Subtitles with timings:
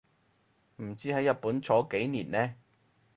[0.77, 2.55] 唔知喺日本坐幾年呢